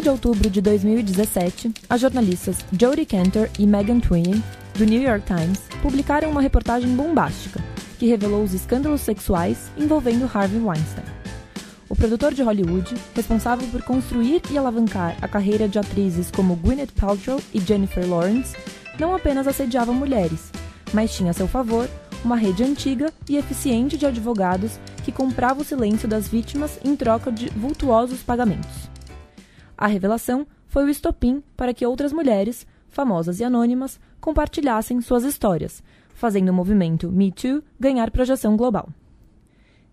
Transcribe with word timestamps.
5 0.00 0.02
de 0.02 0.08
outubro 0.08 0.48
de 0.48 0.62
2017, 0.62 1.74
as 1.88 2.00
jornalistas 2.00 2.56
Jodie 2.72 3.04
Cantor 3.04 3.50
e 3.58 3.66
Megan 3.66 4.00
Tweeney, 4.00 4.42
do 4.78 4.86
New 4.86 5.02
York 5.02 5.26
Times, 5.26 5.60
publicaram 5.82 6.30
uma 6.30 6.40
reportagem 6.40 6.88
bombástica 6.96 7.62
que 7.98 8.06
revelou 8.06 8.42
os 8.42 8.54
escândalos 8.54 9.02
sexuais 9.02 9.70
envolvendo 9.76 10.30
Harvey 10.32 10.58
Weinstein. 10.58 11.04
O 11.86 11.94
produtor 11.94 12.32
de 12.32 12.42
Hollywood, 12.42 12.94
responsável 13.14 13.68
por 13.68 13.82
construir 13.82 14.40
e 14.50 14.56
alavancar 14.56 15.18
a 15.20 15.28
carreira 15.28 15.68
de 15.68 15.78
atrizes 15.78 16.30
como 16.30 16.56
Gwyneth 16.56 16.92
Paltrow 16.98 17.38
e 17.52 17.60
Jennifer 17.60 18.08
Lawrence, 18.08 18.56
não 18.98 19.14
apenas 19.14 19.46
assediava 19.46 19.92
mulheres, 19.92 20.50
mas 20.94 21.14
tinha 21.14 21.32
a 21.32 21.34
seu 21.34 21.46
favor 21.46 21.86
uma 22.24 22.36
rede 22.36 22.64
antiga 22.64 23.12
e 23.28 23.36
eficiente 23.36 23.98
de 23.98 24.06
advogados 24.06 24.78
que 25.04 25.12
comprava 25.12 25.60
o 25.60 25.64
silêncio 25.64 26.08
das 26.08 26.26
vítimas 26.26 26.78
em 26.82 26.96
troca 26.96 27.30
de 27.30 27.50
vultuosos 27.50 28.20
pagamentos. 28.20 28.90
A 29.80 29.86
revelação 29.86 30.46
foi 30.66 30.84
o 30.84 30.90
estopim 30.90 31.42
para 31.56 31.72
que 31.72 31.86
outras 31.86 32.12
mulheres, 32.12 32.66
famosas 32.86 33.40
e 33.40 33.44
anônimas, 33.44 33.98
compartilhassem 34.20 35.00
suas 35.00 35.24
histórias, 35.24 35.82
fazendo 36.10 36.50
o 36.50 36.52
movimento 36.52 37.10
Me 37.10 37.32
Too 37.32 37.62
ganhar 37.80 38.10
projeção 38.10 38.58
global. 38.58 38.90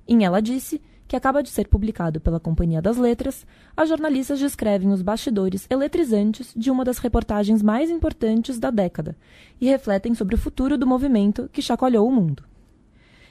Em 0.05 0.26
Ela 0.26 0.42
Disse, 0.42 0.81
que 1.08 1.16
acaba 1.16 1.42
de 1.42 1.50
ser 1.50 1.70
publicado 1.70 2.20
pela 2.20 2.38
Companhia 2.38 2.81
das 2.81 2.98
Letras, 2.98 3.48
as 3.78 3.88
jornalistas 3.88 4.40
descrevem 4.40 4.92
os 4.92 5.02
bastidores 5.02 5.66
eletrizantes 5.70 6.54
de 6.54 6.70
uma 6.70 6.84
das 6.84 6.98
reportagens 6.98 7.62
mais 7.62 7.90
importantes 7.90 8.59
da 8.59 8.70
década 8.70 9.16
e 9.62 9.67
refletem 9.67 10.14
sobre 10.14 10.36
o 10.36 10.38
futuro 10.38 10.78
do 10.78 10.86
movimento 10.86 11.50
que 11.54 11.62
chacoalhou 11.62 12.06
o 12.06 12.12
mundo. 12.12 12.44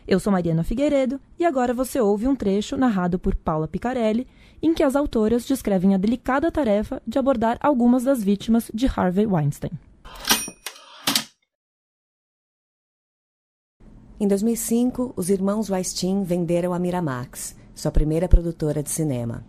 Eu 0.09 0.20
sou 0.20 0.33
Mariana 0.33 0.62
Figueiredo 0.62 1.20
e 1.37 1.45
agora 1.45 1.74
você 1.74 2.01
ouve 2.01 2.28
um 2.28 2.37
trecho 2.37 2.77
narrado 2.77 3.19
por 3.19 3.34
Paula 3.34 3.67
Picarelli, 3.67 4.28
em 4.62 4.72
que 4.72 4.84
as 4.84 4.94
autoras 4.94 5.44
descrevem 5.44 5.94
a 5.94 5.98
delicada 5.98 6.53
tarefa 6.53 7.03
de 7.05 7.19
abordar 7.19 7.58
algumas 7.61 8.05
das 8.05 8.22
vítimas 8.22 8.70
de 8.72 8.86
Harvey 8.86 9.27
Weinstein. 9.27 9.72
Em 14.20 14.28
2005, 14.28 15.12
os 15.16 15.28
irmãos 15.28 15.69
Weinstein 15.69 16.22
venderam 16.22 16.72
a 16.72 16.78
Miramax, 16.78 17.56
sua 17.75 17.91
primeira 17.91 18.28
produtora 18.28 18.84
de 18.84 18.91
cinema. 18.91 19.44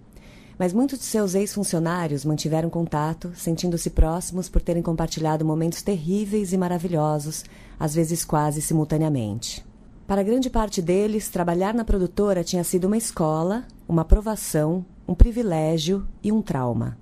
Mas 0.58 0.74
muitos 0.74 0.98
de 0.98 1.06
seus 1.06 1.36
ex-funcionários 1.36 2.26
mantiveram 2.26 2.68
contato, 2.68 3.32
sentindo-se 3.36 3.92
próximos 3.92 4.50
por 4.50 4.64
terem 4.64 4.82
compartilhado 4.82 5.46
momentos 5.46 5.84
terríveis 5.84 6.52
e 6.52 6.58
maravilhosos, 6.58 7.46
às 7.80 7.94
vezes 7.94 8.26
quase 8.26 8.60
simultaneamente. 8.60 9.67
Para 10.08 10.24
grande 10.24 10.50
parte 10.50 10.82
deles, 10.82 11.28
trabalhar 11.28 11.74
na 11.74 11.84
produtora 11.84 12.42
tinha 12.42 12.64
sido 12.64 12.86
uma 12.86 12.96
escola, 12.96 13.66
uma 13.86 14.04
aprovação, 14.04 14.86
um 15.06 15.14
privilégio 15.14 16.08
e 16.24 16.32
um 16.32 16.42
trauma. 16.42 16.98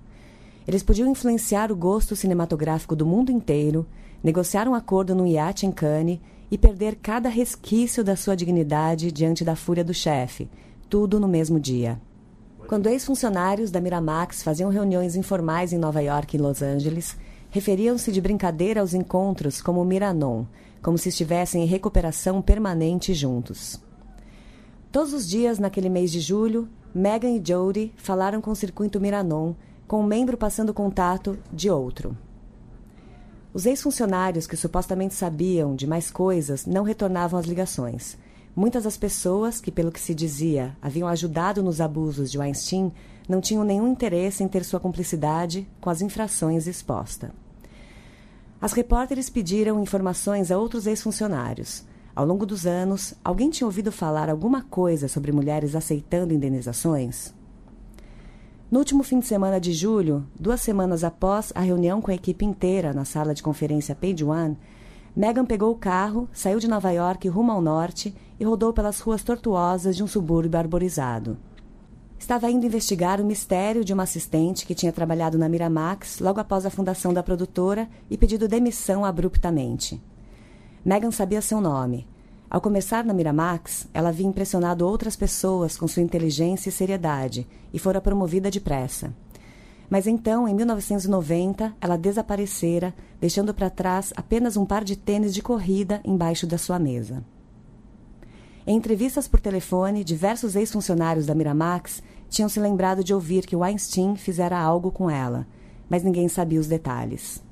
Eles 0.66 0.82
podiam 0.82 1.08
influenciar 1.08 1.70
o 1.70 1.76
gosto 1.76 2.16
cinematográfico 2.16 2.96
do 2.96 3.06
mundo 3.06 3.30
inteiro, 3.30 3.86
negociar 4.24 4.66
um 4.66 4.74
acordo 4.74 5.14
no 5.14 5.24
iate 5.24 5.66
em 5.66 5.70
Cannes 5.70 6.18
e 6.50 6.58
perder 6.58 6.96
cada 6.96 7.28
resquício 7.28 8.02
da 8.02 8.16
sua 8.16 8.34
dignidade 8.34 9.12
diante 9.12 9.44
da 9.44 9.54
fúria 9.54 9.84
do 9.84 9.94
chefe, 9.94 10.50
tudo 10.90 11.20
no 11.20 11.28
mesmo 11.28 11.60
dia. 11.60 12.00
Quando 12.66 12.88
ex-funcionários 12.88 13.70
da 13.70 13.80
Miramax 13.80 14.42
faziam 14.42 14.68
reuniões 14.68 15.14
informais 15.14 15.72
em 15.72 15.78
Nova 15.78 16.02
York 16.02 16.36
e 16.36 16.40
Los 16.40 16.60
Angeles, 16.60 17.16
referiam-se 17.50 18.10
de 18.10 18.20
brincadeira 18.20 18.80
aos 18.80 18.94
encontros 18.94 19.62
como 19.62 19.84
Miranon, 19.84 20.44
como 20.86 20.96
se 20.96 21.08
estivessem 21.08 21.64
em 21.64 21.66
recuperação 21.66 22.40
permanente 22.40 23.12
juntos. 23.12 23.82
Todos 24.92 25.12
os 25.12 25.28
dias 25.28 25.58
naquele 25.58 25.88
mês 25.88 26.12
de 26.12 26.20
julho, 26.20 26.68
Megan 26.94 27.30
e 27.30 27.42
Jody 27.44 27.92
falaram 27.96 28.40
com 28.40 28.52
o 28.52 28.54
circuito 28.54 29.00
Miranon, 29.00 29.54
com 29.88 30.00
um 30.00 30.06
membro 30.06 30.36
passando 30.36 30.72
contato 30.72 31.36
de 31.52 31.68
outro. 31.68 32.16
Os 33.52 33.66
ex-funcionários 33.66 34.46
que 34.46 34.56
supostamente 34.56 35.14
sabiam 35.14 35.74
de 35.74 35.88
mais 35.88 36.08
coisas 36.08 36.66
não 36.66 36.84
retornavam 36.84 37.40
as 37.40 37.46
ligações. 37.46 38.16
Muitas 38.54 38.84
das 38.84 38.96
pessoas 38.96 39.60
que, 39.60 39.72
pelo 39.72 39.90
que 39.90 39.98
se 39.98 40.14
dizia, 40.14 40.76
haviam 40.80 41.08
ajudado 41.08 41.64
nos 41.64 41.80
abusos 41.80 42.30
de 42.30 42.38
Weinstein 42.38 42.92
não 43.28 43.40
tinham 43.40 43.64
nenhum 43.64 43.88
interesse 43.88 44.44
em 44.44 44.46
ter 44.46 44.64
sua 44.64 44.78
cumplicidade 44.78 45.68
com 45.80 45.90
as 45.90 46.00
infrações 46.00 46.68
exposta. 46.68 47.32
As 48.60 48.72
repórteres 48.72 49.28
pediram 49.28 49.82
informações 49.82 50.50
a 50.50 50.58
outros 50.58 50.86
ex-funcionários. 50.86 51.84
Ao 52.14 52.24
longo 52.24 52.46
dos 52.46 52.66
anos, 52.66 53.12
alguém 53.22 53.50
tinha 53.50 53.66
ouvido 53.66 53.92
falar 53.92 54.30
alguma 54.30 54.62
coisa 54.62 55.08
sobre 55.08 55.30
mulheres 55.30 55.74
aceitando 55.74 56.32
indenizações? 56.32 57.34
No 58.70 58.78
último 58.78 59.02
fim 59.02 59.20
de 59.20 59.26
semana 59.26 59.60
de 59.60 59.72
julho, 59.72 60.26
duas 60.40 60.62
semanas 60.62 61.04
após 61.04 61.52
a 61.54 61.60
reunião 61.60 62.00
com 62.00 62.10
a 62.10 62.14
equipe 62.14 62.44
inteira 62.44 62.94
na 62.94 63.04
sala 63.04 63.34
de 63.34 63.42
conferência 63.42 63.94
Page 63.94 64.24
One, 64.24 64.56
Megan 65.14 65.44
pegou 65.44 65.70
o 65.70 65.78
carro, 65.78 66.28
saiu 66.32 66.58
de 66.58 66.66
Nova 66.66 66.90
York 66.90 67.28
rumo 67.28 67.52
ao 67.52 67.60
norte 67.60 68.14
e 68.40 68.44
rodou 68.44 68.72
pelas 68.72 69.00
ruas 69.00 69.22
tortuosas 69.22 69.94
de 69.94 70.02
um 70.02 70.06
subúrbio 70.06 70.58
arborizado. 70.58 71.36
Estava 72.26 72.50
indo 72.50 72.66
investigar 72.66 73.20
o 73.20 73.24
mistério 73.24 73.84
de 73.84 73.92
uma 73.92 74.02
assistente 74.02 74.66
que 74.66 74.74
tinha 74.74 74.92
trabalhado 74.92 75.38
na 75.38 75.48
Miramax 75.48 76.18
logo 76.18 76.40
após 76.40 76.66
a 76.66 76.70
fundação 76.70 77.14
da 77.14 77.22
produtora 77.22 77.88
e 78.10 78.18
pedido 78.18 78.48
demissão 78.48 79.04
abruptamente. 79.04 80.02
Megan 80.84 81.12
sabia 81.12 81.40
seu 81.40 81.60
nome, 81.60 82.04
ao 82.50 82.60
começar 82.60 83.04
na 83.04 83.14
Miramax, 83.14 83.86
ela 83.94 84.08
havia 84.08 84.26
impressionado 84.26 84.84
outras 84.84 85.14
pessoas 85.14 85.78
com 85.78 85.86
sua 85.86 86.02
inteligência 86.02 86.68
e 86.68 86.72
seriedade 86.72 87.46
e 87.72 87.78
fora 87.78 88.00
promovida 88.00 88.50
depressa. 88.50 89.14
Mas 89.88 90.08
então, 90.08 90.48
em 90.48 90.54
1990, 90.56 91.76
ela 91.80 91.96
desaparecera, 91.96 92.92
deixando 93.20 93.54
para 93.54 93.70
trás 93.70 94.12
apenas 94.16 94.56
um 94.56 94.66
par 94.66 94.82
de 94.82 94.96
tênis 94.96 95.32
de 95.32 95.42
corrida 95.42 96.00
embaixo 96.04 96.44
da 96.44 96.58
sua 96.58 96.76
mesa. 96.76 97.22
Em 98.68 98.76
entrevistas 98.76 99.28
por 99.28 99.38
telefone, 99.38 100.02
diversos 100.02 100.56
ex-funcionários 100.56 101.24
da 101.24 101.36
Miramax 101.36 102.02
tinham 102.28 102.48
se 102.48 102.60
lembrado 102.60 103.02
de 103.02 103.14
ouvir 103.14 103.46
que 103.46 103.56
Weinstein 103.56 104.16
fizera 104.16 104.58
algo 104.58 104.90
com 104.90 105.10
ela, 105.10 105.46
mas 105.88 106.02
ninguém 106.02 106.28
sabia 106.28 106.60
os 106.60 106.66
detalhes. 106.66 107.42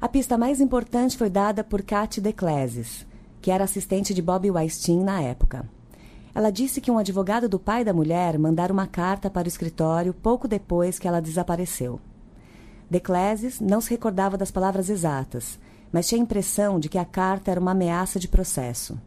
A 0.00 0.08
pista 0.08 0.38
mais 0.38 0.60
importante 0.60 1.16
foi 1.16 1.28
dada 1.28 1.64
por 1.64 1.82
Kat 1.82 2.20
Decleses, 2.20 3.06
que 3.40 3.50
era 3.50 3.64
assistente 3.64 4.14
de 4.14 4.22
Bob 4.22 4.50
Weinstein 4.50 5.02
na 5.02 5.20
época. 5.20 5.68
Ela 6.34 6.50
disse 6.50 6.80
que 6.80 6.90
um 6.90 6.98
advogado 6.98 7.48
do 7.48 7.58
pai 7.58 7.84
da 7.84 7.92
mulher 7.92 8.38
mandara 8.38 8.72
uma 8.72 8.86
carta 8.86 9.28
para 9.28 9.46
o 9.46 9.48
escritório 9.48 10.14
pouco 10.14 10.46
depois 10.46 10.98
que 10.98 11.08
ela 11.08 11.20
desapareceu. 11.20 12.00
Decleses 12.88 13.60
não 13.60 13.80
se 13.80 13.90
recordava 13.90 14.36
das 14.38 14.50
palavras 14.50 14.88
exatas, 14.88 15.58
mas 15.90 16.06
tinha 16.06 16.20
a 16.20 16.22
impressão 16.22 16.78
de 16.78 16.88
que 16.88 16.98
a 16.98 17.04
carta 17.04 17.50
era 17.50 17.60
uma 17.60 17.72
ameaça 17.72 18.20
de 18.20 18.28
processo. 18.28 18.98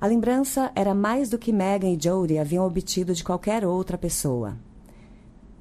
A 0.00 0.06
lembrança 0.06 0.72
era 0.74 0.94
mais 0.94 1.28
do 1.28 1.36
que 1.36 1.52
Megan 1.52 1.90
e 1.90 1.98
Jodie 2.00 2.38
haviam 2.38 2.64
obtido 2.64 3.12
de 3.12 3.22
qualquer 3.22 3.66
outra 3.66 3.98
pessoa. 3.98 4.56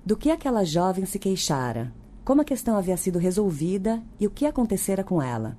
Do 0.06 0.16
que 0.16 0.32
aquela 0.32 0.64
jovem 0.64 1.06
se 1.06 1.20
queixara, 1.20 1.94
como 2.24 2.40
a 2.40 2.46
questão 2.46 2.78
havia 2.78 2.96
sido 2.96 3.20
resolvida 3.20 4.02
e 4.18 4.26
o 4.26 4.30
que 4.30 4.46
acontecera 4.46 5.04
com 5.04 5.22
ela. 5.22 5.58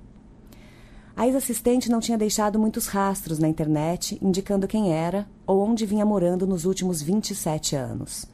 A 1.15 1.27
ex-assistente 1.27 1.91
não 1.91 1.99
tinha 1.99 2.17
deixado 2.17 2.57
muitos 2.57 2.87
rastros 2.87 3.37
na 3.37 3.47
internet 3.47 4.17
indicando 4.19 4.67
quem 4.67 4.91
era 4.91 5.27
ou 5.45 5.61
onde 5.61 5.85
vinha 5.85 6.03
morando 6.03 6.47
nos 6.47 6.65
últimos 6.65 7.03
27 7.03 7.75
anos. 7.75 8.25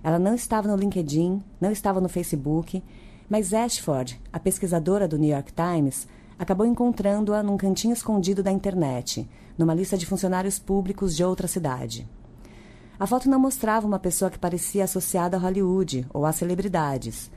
Ela 0.00 0.20
não 0.20 0.32
estava 0.32 0.68
no 0.68 0.76
LinkedIn, 0.76 1.42
não 1.60 1.72
estava 1.72 2.00
no 2.00 2.08
Facebook, 2.08 2.84
mas 3.28 3.52
Ashford, 3.52 4.20
a 4.32 4.38
pesquisadora 4.38 5.08
do 5.08 5.18
New 5.18 5.30
York 5.30 5.52
Times, 5.52 6.06
acabou 6.38 6.64
encontrando-a 6.64 7.42
num 7.42 7.56
cantinho 7.56 7.92
escondido 7.92 8.44
da 8.44 8.52
internet, 8.52 9.28
numa 9.58 9.74
lista 9.74 9.98
de 9.98 10.06
funcionários 10.06 10.58
públicos 10.58 11.14
de 11.14 11.24
outra 11.24 11.48
cidade. 11.48 12.08
A 12.98 13.06
foto 13.06 13.28
não 13.28 13.38
mostrava 13.38 13.86
uma 13.86 13.98
pessoa 13.98 14.30
que 14.30 14.38
parecia 14.38 14.84
associada 14.84 15.36
a 15.36 15.40
Hollywood 15.40 16.06
ou 16.14 16.24
a 16.24 16.32
celebridades, 16.32 17.30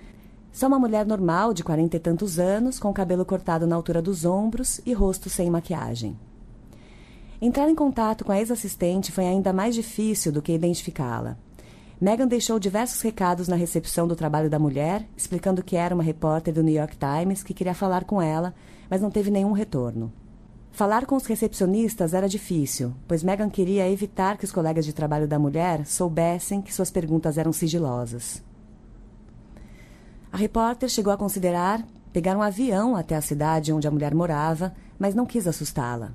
só 0.51 0.67
uma 0.67 0.79
mulher 0.79 1.05
normal, 1.05 1.53
de 1.53 1.63
quarenta 1.63 1.95
e 1.95 1.99
tantos 1.99 2.37
anos, 2.37 2.77
com 2.77 2.91
cabelo 2.91 3.25
cortado 3.25 3.65
na 3.65 3.75
altura 3.75 4.01
dos 4.01 4.25
ombros 4.25 4.81
e 4.85 4.91
rosto 4.91 5.29
sem 5.29 5.49
maquiagem. 5.49 6.19
Entrar 7.41 7.69
em 7.69 7.75
contato 7.75 8.25
com 8.25 8.31
a 8.31 8.37
ex-assistente 8.37 9.11
foi 9.11 9.25
ainda 9.25 9.53
mais 9.53 9.73
difícil 9.73 10.31
do 10.31 10.41
que 10.41 10.51
identificá-la. 10.51 11.37
Megan 11.99 12.27
deixou 12.27 12.59
diversos 12.59 13.01
recados 13.01 13.47
na 13.47 13.55
recepção 13.55 14.07
do 14.07 14.15
trabalho 14.15 14.49
da 14.49 14.59
mulher, 14.59 15.07
explicando 15.15 15.63
que 15.63 15.75
era 15.75 15.95
uma 15.95 16.03
repórter 16.03 16.53
do 16.53 16.63
New 16.63 16.75
York 16.75 16.97
Times 16.97 17.43
que 17.43 17.53
queria 17.53 17.73
falar 17.73 18.03
com 18.03 18.21
ela, 18.21 18.53
mas 18.89 19.01
não 19.01 19.09
teve 19.09 19.31
nenhum 19.31 19.53
retorno. 19.53 20.11
Falar 20.71 21.05
com 21.05 21.15
os 21.15 21.25
recepcionistas 21.25 22.13
era 22.13 22.29
difícil, 22.29 22.93
pois 23.07 23.23
Megan 23.23 23.49
queria 23.49 23.89
evitar 23.89 24.37
que 24.37 24.45
os 24.45 24.51
colegas 24.51 24.85
de 24.85 24.93
trabalho 24.93 25.27
da 25.27 25.37
mulher 25.37 25.85
soubessem 25.85 26.61
que 26.61 26.73
suas 26.73 26.89
perguntas 26.89 27.37
eram 27.37 27.51
sigilosas. 27.51 28.41
A 30.31 30.37
repórter 30.37 30.87
chegou 30.87 31.11
a 31.11 31.17
considerar 31.17 31.85
pegar 32.13 32.37
um 32.37 32.41
avião 32.41 32.95
até 32.95 33.15
a 33.15 33.21
cidade 33.21 33.71
onde 33.73 33.87
a 33.87 33.91
mulher 33.91 34.15
morava, 34.15 34.73
mas 34.97 35.13
não 35.13 35.25
quis 35.25 35.45
assustá-la. 35.45 36.11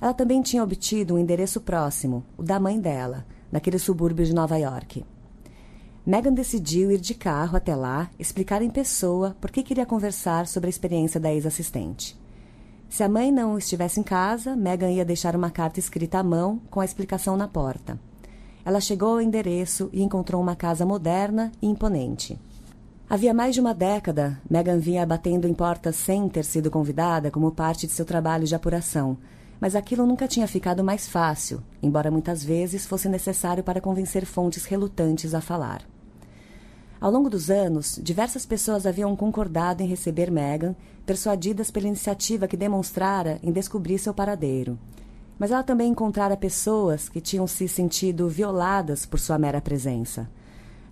Ela 0.00 0.12
também 0.12 0.42
tinha 0.42 0.62
obtido 0.62 1.14
um 1.14 1.18
endereço 1.18 1.60
próximo, 1.60 2.24
o 2.36 2.42
da 2.42 2.58
mãe 2.58 2.80
dela, 2.80 3.24
naquele 3.50 3.78
subúrbio 3.78 4.26
de 4.26 4.34
Nova 4.34 4.56
York. 4.56 5.04
Megan 6.04 6.32
decidiu 6.32 6.90
ir 6.90 6.98
de 6.98 7.14
carro 7.14 7.56
até 7.56 7.76
lá, 7.76 8.10
explicar 8.18 8.60
em 8.60 8.70
pessoa 8.70 9.36
por 9.40 9.52
que 9.52 9.62
queria 9.62 9.86
conversar 9.86 10.48
sobre 10.48 10.66
a 10.66 10.70
experiência 10.70 11.20
da 11.20 11.32
ex-assistente. 11.32 12.20
Se 12.92 13.02
a 13.02 13.08
mãe 13.08 13.32
não 13.32 13.56
estivesse 13.56 13.98
em 13.98 14.02
casa, 14.02 14.54
Megan 14.54 14.90
ia 14.90 15.02
deixar 15.02 15.34
uma 15.34 15.50
carta 15.50 15.80
escrita 15.80 16.18
à 16.18 16.22
mão 16.22 16.60
com 16.70 16.78
a 16.78 16.84
explicação 16.84 17.38
na 17.38 17.48
porta. 17.48 17.98
Ela 18.66 18.82
chegou 18.82 19.12
ao 19.14 19.20
endereço 19.22 19.88
e 19.94 20.02
encontrou 20.02 20.42
uma 20.42 20.54
casa 20.54 20.84
moderna 20.84 21.50
e 21.62 21.66
imponente. 21.66 22.38
Havia 23.08 23.32
mais 23.32 23.54
de 23.54 23.62
uma 23.62 23.72
década, 23.72 24.38
Megan 24.48 24.76
vinha 24.76 25.06
batendo 25.06 25.48
em 25.48 25.54
portas 25.54 25.96
sem 25.96 26.28
ter 26.28 26.44
sido 26.44 26.70
convidada 26.70 27.30
como 27.30 27.50
parte 27.50 27.86
de 27.86 27.94
seu 27.94 28.04
trabalho 28.04 28.44
de 28.44 28.54
apuração, 28.54 29.16
mas 29.58 29.74
aquilo 29.74 30.04
nunca 30.04 30.28
tinha 30.28 30.46
ficado 30.46 30.84
mais 30.84 31.08
fácil, 31.08 31.62
embora 31.82 32.10
muitas 32.10 32.44
vezes 32.44 32.84
fosse 32.84 33.08
necessário 33.08 33.64
para 33.64 33.80
convencer 33.80 34.26
fontes 34.26 34.66
relutantes 34.66 35.32
a 35.32 35.40
falar. 35.40 35.80
Ao 37.02 37.10
longo 37.10 37.28
dos 37.28 37.50
anos, 37.50 37.98
diversas 38.00 38.46
pessoas 38.46 38.86
haviam 38.86 39.16
concordado 39.16 39.82
em 39.82 39.88
receber 39.88 40.30
Meghan, 40.30 40.76
persuadidas 41.04 41.68
pela 41.68 41.88
iniciativa 41.88 42.46
que 42.46 42.56
demonstrara 42.56 43.40
em 43.42 43.50
descobrir 43.50 43.98
seu 43.98 44.14
paradeiro. 44.14 44.78
Mas 45.36 45.50
ela 45.50 45.64
também 45.64 45.90
encontrara 45.90 46.36
pessoas 46.36 47.08
que 47.08 47.20
tinham 47.20 47.44
se 47.48 47.66
sentido 47.66 48.28
violadas 48.28 49.04
por 49.04 49.18
sua 49.18 49.36
mera 49.36 49.60
presença. 49.60 50.30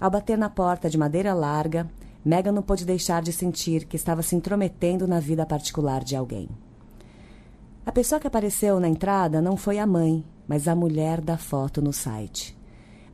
Ao 0.00 0.10
bater 0.10 0.36
na 0.36 0.50
porta 0.50 0.90
de 0.90 0.98
madeira 0.98 1.32
larga, 1.32 1.88
Meghan 2.24 2.50
não 2.50 2.62
pôde 2.62 2.84
deixar 2.84 3.22
de 3.22 3.32
sentir 3.32 3.84
que 3.84 3.94
estava 3.94 4.20
se 4.20 4.34
intrometendo 4.34 5.06
na 5.06 5.20
vida 5.20 5.46
particular 5.46 6.02
de 6.02 6.16
alguém. 6.16 6.48
A 7.86 7.92
pessoa 7.92 8.20
que 8.20 8.26
apareceu 8.26 8.80
na 8.80 8.88
entrada 8.88 9.40
não 9.40 9.56
foi 9.56 9.78
a 9.78 9.86
mãe, 9.86 10.24
mas 10.48 10.66
a 10.66 10.74
mulher 10.74 11.20
da 11.20 11.38
foto 11.38 11.80
no 11.80 11.92
site. 11.92 12.59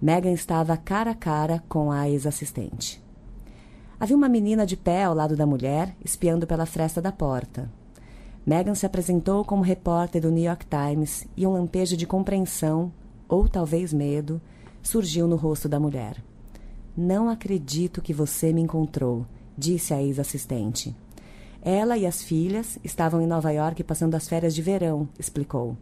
Megan 0.00 0.32
estava 0.32 0.76
cara 0.76 1.12
a 1.12 1.14
cara 1.14 1.62
com 1.69 1.90
a 1.90 2.08
ex-assistente. 2.08 3.02
Havia 3.98 4.16
uma 4.16 4.28
menina 4.28 4.66
de 4.66 4.76
pé 4.76 5.04
ao 5.04 5.14
lado 5.14 5.34
da 5.34 5.46
mulher, 5.46 5.96
espiando 6.04 6.46
pela 6.46 6.66
fresta 6.66 7.00
da 7.00 7.10
porta. 7.10 7.70
Megan 8.44 8.75
se 8.75 8.84
apresentou 8.84 9.43
como 9.43 9.62
repórter 9.62 10.20
do 10.20 10.31
New 10.31 10.44
York 10.44 10.66
Times 10.66 11.26
e 11.34 11.46
um 11.46 11.52
lampejo 11.52 11.96
de 11.96 12.06
compreensão, 12.06 12.93
ou 13.26 13.48
talvez 13.48 13.90
medo, 13.90 14.40
surgiu 14.82 15.26
no 15.26 15.34
rosto 15.34 15.66
da 15.66 15.81
mulher. 15.81 16.22
Não 16.94 17.31
acredito 17.31 18.02
que 18.02 18.12
você 18.12 18.52
me 18.52 18.60
encontrou, 18.60 19.25
disse 19.56 19.94
a 19.94 20.02
ex-assistente. 20.02 20.94
Ela 21.62 21.96
e 21.96 22.06
as 22.06 22.22
filhas 22.22 22.78
estavam 22.84 23.22
em 23.22 23.26
Nova 23.26 23.50
York 23.50 23.82
passando 23.82 24.14
as 24.14 24.28
férias 24.28 24.54
de 24.54 24.60
verão, 24.60 25.08
explicou. 25.19 25.75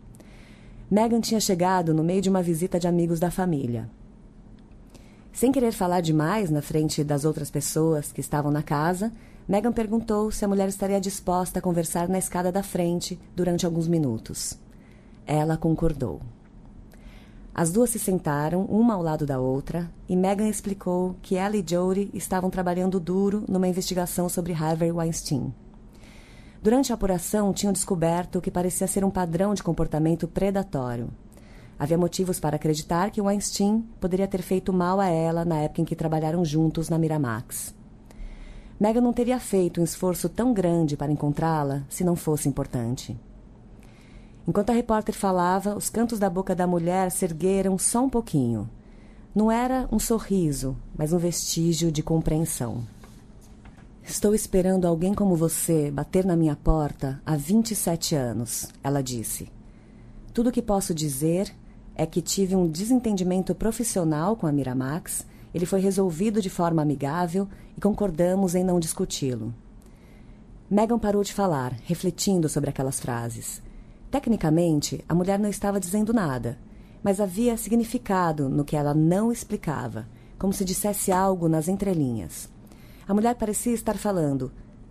Megan 0.89 1.21
tinha 1.21 1.41
chegado 1.41 1.93
no 1.93 2.05
meio 2.05 2.23
de 2.23 2.31
uma 2.31 2.43
visita 2.43 2.79
de 2.79 2.87
amigos 2.87 3.19
da 3.19 3.31
família. 3.31 3.91
Sem 5.35 5.51
querer 5.51 5.73
falar 5.73 6.01
demais 6.01 6.49
na 6.49 6.63
frente 6.63 7.03
das 7.03 7.25
outras 7.25 7.51
pessoas 7.51 8.13
que 8.13 8.21
estavam 8.21 8.53
na 8.53 8.63
casa, 8.63 9.13
Megan 9.49 9.73
perguntou 9.73 10.31
se 10.31 10.45
a 10.45 10.49
mulher 10.49 10.69
estaria 10.69 11.01
disposta 11.01 11.59
a 11.59 11.63
conversar 11.63 12.09
na 12.09 12.19
escada 12.19 12.53
da 12.53 12.63
frente 12.63 13.19
durante 13.35 13.67
alguns 13.67 13.89
minutos. 13.89 14.57
Ela 15.27 15.57
concordou. 15.57 16.21
As 17.53 17.73
duas 17.73 17.91
se 17.91 17.99
sentaram, 17.99 18.63
uma 18.67 18.95
ao 18.95 19.03
lado 19.03 19.27
da 19.27 19.41
outra, 19.41 19.91
e 20.09 20.15
Megan 20.15 20.49
explicou 20.49 21.17
que 21.21 21.35
ela 21.35 21.57
e 21.57 21.65
Jodie 21.67 22.11
estavam 22.15 22.49
trabalhando 22.49 23.01
duro 23.01 23.43
numa 23.49 23.67
investigação 23.67 24.29
sobre 24.29 24.53
Harvey 24.53 24.93
Weinstein. 24.93 25.53
Durante 26.63 26.93
a 26.93 26.95
apuração, 26.95 27.53
tinham 27.53 27.73
descoberto 27.73 28.39
o 28.39 28.41
que 28.41 28.53
parecia 28.53 28.87
ser 28.87 29.05
um 29.05 29.11
padrão 29.11 29.53
de 29.53 29.65
comportamento 29.65 30.29
predatório. 30.29 31.11
Havia 31.79 31.99
motivos 31.99 32.39
para 32.39 32.57
acreditar 32.57 33.11
que 33.11 33.21
Weinstein 33.21 33.85
poderia 34.01 34.29
ter 34.29 34.43
feito 34.43 34.73
mal 34.73 35.01
a 35.01 35.09
ela 35.09 35.45
na 35.45 35.59
época 35.59 35.83
em 35.83 35.85
que 35.85 35.97
trabalharam 35.97 36.45
juntos 36.45 36.89
na 36.89 36.99
Miramax. 36.99 37.75
Megan 38.79 39.01
não 39.01 39.13
teria 39.13 39.39
feito 39.39 39.81
um 39.81 39.85
esforço 39.85 40.29
tão 40.29 40.53
grande 40.53 40.97
para 40.97 41.13
encontrá-la 41.13 41.83
se 41.89 42.05
não 42.05 42.17
fosse 42.17 42.49
importante. 42.49 43.19
Enquanto 44.47 44.71
a 44.71 44.75
repórter 44.75 45.15
falava, 45.15 45.75
os 45.75 45.89
cantos 45.89 46.19
da 46.19 46.29
boca 46.29 46.55
da 46.55 46.67
mulher 46.67 47.11
se 47.11 47.25
ergueram 47.25 47.79
só 47.79 48.05
um 48.05 48.11
pouquinho. 48.11 48.69
Não 49.35 49.51
era 49.51 49.89
um 49.91 49.99
sorriso, 49.99 50.77
mas 50.97 51.13
um 51.13 51.19
vestígio 51.19 51.91
de 51.91 52.03
compreensão. 52.03 52.85
Estou 54.03 54.35
esperando 54.35 54.87
alguém 54.87 55.15
como 55.15 55.35
você 55.35 55.91
bater 55.91 56.27
na 56.27 56.37
minha 56.37 56.55
porta 56.55 57.23
há 57.25 57.35
27 57.37 58.15
anos, 58.15 58.69
ela 58.83 59.03
disse. 59.03 59.51
Tudo 60.35 60.51
o 60.51 60.53
que 60.53 60.61
posso 60.61 60.95
dizer 60.95 61.55
é 61.95 62.05
que 62.07 62.21
tive 62.21 62.57
um 62.57 62.67
desentendimento 62.67 63.55
profissional 63.55 64.37
com 64.37 64.47
a 64.47 64.53
Miramax, 64.53 65.25
ele 65.55 65.67
foi 65.67 65.81
resolvido 65.81 66.43
de 66.43 66.51
forma 66.51 66.83
amigável 66.83 67.49
e 67.77 67.81
concordamos 67.81 68.55
em 68.55 68.65
não 68.65 68.81
discuti-lo. 68.81 69.55
Megan 70.69 70.99
parou 70.99 71.23
de 71.23 71.33
falar, 71.33 71.77
refletindo 71.85 72.49
sobre 72.49 72.71
aquelas 72.71 72.99
frases. 72.99 73.63
Tecnicamente, 74.11 75.05
a 75.09 75.15
mulher 75.15 75.39
não 75.39 75.49
estava 75.49 75.79
dizendo 75.79 76.13
nada, 76.13 76.59
mas 77.03 77.21
havia 77.21 77.57
significado 77.57 78.49
no 78.49 78.65
que 78.65 78.75
ela 78.75 78.95
não 78.95 79.31
explicava, 79.31 80.09
como 80.39 80.53
se 80.53 80.65
dissesse 80.65 81.13
algo 81.13 81.49
nas 81.49 81.69
entrelinhas. 81.69 82.49
A 83.07 83.15
mulher 83.15 83.35
parecia 83.37 83.75
estar 83.75 83.97
falando: 83.97 84.51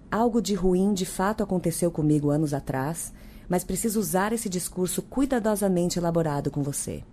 algo 0.09 0.41
de 0.41 0.53
ruim 0.53 0.93
de 0.93 1.05
fato 1.05 1.43
aconteceu 1.43 1.91
comigo 1.91 2.29
anos 2.29 2.53
atrás 2.53 3.11
mas 3.47 3.63
preciso 3.63 3.99
usar 3.99 4.33
esse 4.33 4.49
discurso 4.49 5.01
cuidadosamente 5.01 5.99
elaborado 5.99 6.49
com 6.49 6.61
você. 6.61 7.03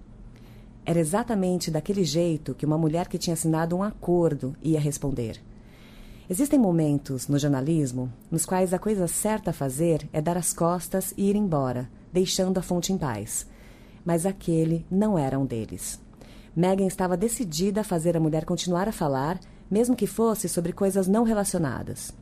Era 0.84 0.98
exatamente 0.98 1.70
daquele 1.70 2.04
jeito 2.04 2.54
que 2.54 2.66
uma 2.66 2.78
mulher 2.78 3.08
que 3.08 3.18
tinha 3.18 3.34
assinado 3.34 3.76
um 3.76 3.82
acordo 3.82 4.56
ia 4.62 4.80
responder. 4.80 5.40
Existem 6.28 6.58
momentos 6.58 7.26
no 7.28 7.38
jornalismo 7.38 8.10
nos 8.30 8.46
quais 8.46 8.72
a 8.72 8.78
coisa 8.78 9.06
certa 9.08 9.50
a 9.50 9.52
fazer 9.52 10.08
é 10.12 10.22
dar 10.22 10.36
as 10.36 10.52
costas 10.52 11.12
e 11.16 11.28
ir 11.28 11.36
embora, 11.36 11.90
deixando 12.12 12.58
a 12.58 12.62
fonte 12.62 12.92
em 12.92 12.98
paz. 12.98 13.46
Mas 14.04 14.24
aquele 14.24 14.86
não 14.90 15.18
era 15.18 15.38
um 15.38 15.44
deles. 15.44 16.00
Megan 16.54 16.86
estava 16.86 17.16
decidida 17.16 17.80
a 17.82 17.84
fazer 17.84 18.16
a 18.16 18.20
mulher 18.20 18.44
continuar 18.44 18.88
a 18.88 18.92
falar, 18.92 19.40
mesmo 19.70 19.96
que 19.96 20.06
fosse 20.06 20.48
sobre 20.48 20.72
coisas 20.72 21.06
não 21.06 21.24
relacionadas. 21.24 22.12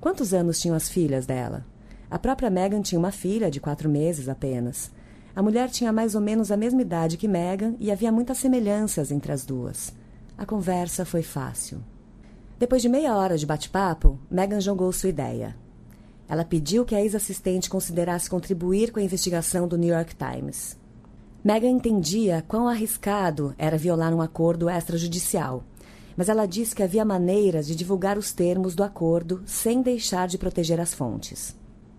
Quantos 0.00 0.32
anos 0.32 0.60
tinham 0.60 0.76
as 0.76 0.88
filhas 0.88 1.26
dela? 1.26 1.64
A 2.10 2.18
própria 2.18 2.48
Megan 2.50 2.82
tinha 2.82 2.98
uma 2.98 3.10
filha 3.10 3.50
de 3.50 3.60
quatro 3.60 3.88
meses 3.88 4.28
apenas. 4.28 4.90
A 5.34 5.42
mulher 5.42 5.68
tinha 5.68 5.92
mais 5.92 6.14
ou 6.14 6.20
menos 6.20 6.50
a 6.50 6.56
mesma 6.56 6.80
idade 6.80 7.16
que 7.16 7.26
Megan 7.26 7.74
e 7.80 7.90
havia 7.90 8.12
muitas 8.12 8.38
semelhanças 8.38 9.10
entre 9.10 9.32
as 9.32 9.44
duas. 9.44 9.92
A 10.38 10.46
conversa 10.46 11.04
foi 11.04 11.22
fácil. 11.22 11.82
Depois 12.58 12.80
de 12.80 12.88
meia 12.88 13.14
hora 13.16 13.36
de 13.36 13.44
bate-papo, 13.44 14.18
Megan 14.30 14.60
jogou 14.60 14.90
sua 14.92 15.10
ideia. 15.10 15.56
Ela 16.28 16.44
pediu 16.44 16.84
que 16.84 16.94
a 16.94 17.02
ex-assistente 17.02 17.68
considerasse 17.68 18.30
contribuir 18.30 18.92
com 18.92 18.98
a 18.98 19.02
investigação 19.02 19.68
do 19.68 19.76
New 19.76 19.94
York 19.94 20.14
Times. 20.14 20.76
Megan 21.44 21.68
entendia 21.68 22.42
quão 22.48 22.66
arriscado 22.66 23.54
era 23.58 23.76
violar 23.76 24.14
um 24.14 24.22
acordo 24.22 24.70
extrajudicial, 24.70 25.62
mas 26.16 26.28
ela 26.28 26.46
disse 26.46 26.74
que 26.74 26.82
havia 26.82 27.04
maneiras 27.04 27.66
de 27.66 27.76
divulgar 27.76 28.16
os 28.16 28.32
termos 28.32 28.74
do 28.74 28.82
acordo 28.82 29.42
sem 29.44 29.82
deixar 29.82 30.26
de 30.26 30.38
proteger 30.38 30.80
as 30.80 30.94
fontes. 30.94 31.54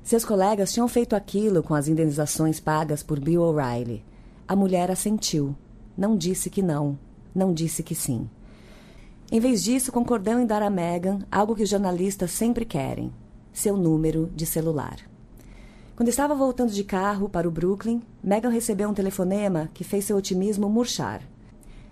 Seus 0.08 0.24
colegas 0.24 0.72
tinham 0.72 0.88
feito 0.88 1.18
aquilo 1.18 1.62
com 1.62 1.76
as 1.76 1.90
indenizações 1.90 2.62
pagas 2.62 3.04
por 3.04 3.20
Bill 3.20 3.42
O'Reilly. 3.42 4.06
A 4.48 4.56
mulher 4.56 4.90
assentiu. 4.90 5.54
Não 5.98 6.16
disse 6.16 6.50
que 6.50 6.62
não. 6.62 6.98
Não 7.36 7.54
disse 7.54 7.84
que 7.84 7.94
sim. 7.94 8.30
Em 9.30 9.42
vez 9.42 9.62
disso, 9.62 9.92
concordou 9.92 10.40
em 10.40 10.46
dar 10.46 10.62
a 10.62 10.70
Megan 10.70 11.20
algo 11.30 11.54
que 11.54 11.64
os 11.64 11.70
jornalistas 11.70 12.32
sempre 12.32 12.64
querem: 12.64 13.12
seu 13.52 13.76
número 13.76 14.32
de 14.34 14.46
celular. 14.46 14.96
Quando 15.94 16.08
estava 16.08 16.34
voltando 16.34 16.72
de 16.72 16.86
carro 16.86 17.28
para 17.28 17.46
o 17.46 17.52
Brooklyn, 17.52 18.02
Megan 18.24 18.48
recebeu 18.48 18.88
um 18.88 18.94
telefonema 18.94 19.70
que 19.74 19.84
fez 19.84 20.06
seu 20.06 20.16
otimismo 20.16 20.70
murchar. 20.70 21.22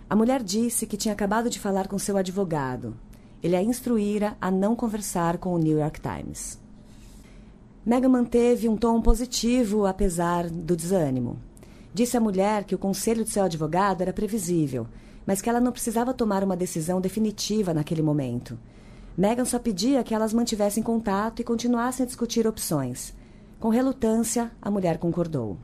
A 0.09 0.15
mulher 0.15 0.41
disse 0.41 0.87
que 0.87 0.95
tinha 0.95 1.13
acabado 1.13 1.49
de 1.49 1.59
falar 1.59 1.89
com 1.89 1.99
seu 1.99 2.15
advogado. 2.15 2.95
Ele 3.43 3.57
a 3.57 3.61
instruíra 3.61 4.37
a 4.39 4.49
não 4.49 4.73
conversar 4.73 5.37
com 5.37 5.53
o 5.53 5.59
New 5.59 5.77
York 5.77 5.99
Times. 5.99 6.63
Mega 7.85 8.09
manteve 8.09 8.67
um 8.67 8.75
tom 8.75 8.99
positivo 8.99 9.85
apesar 9.85 10.49
do 10.49 10.75
desânimo. 10.75 11.37
Disse 11.93 12.17
à 12.17 12.19
mulher 12.19 12.63
que 12.63 12.73
o 12.73 12.79
conselho 12.79 13.23
de 13.23 13.29
seu 13.29 13.43
advogado 13.43 14.01
era 14.01 14.11
previsível, 14.11 14.87
mas 15.23 15.39
que 15.39 15.47
ela 15.47 15.61
não 15.61 15.71
precisava 15.71 16.11
tomar 16.11 16.43
uma 16.43 16.57
decisão 16.57 16.99
definitiva 16.99 17.75
naquele 17.75 18.01
momento. 18.01 18.57
Megan 19.15 19.45
só 19.45 19.59
pedia 19.59 20.03
que 20.03 20.15
elas 20.15 20.33
mantivessem 20.33 20.81
contato 20.81 21.41
e 21.41 21.45
continuassem 21.45 22.03
a 22.03 22.07
discutir 22.07 22.47
opções. 22.47 23.13
Com 23.59 23.69
relutância, 23.69 24.51
a 24.59 24.71
mulher 24.71 24.97
concordou. 24.97 25.55